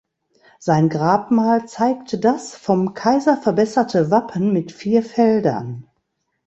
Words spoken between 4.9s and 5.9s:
Feldern.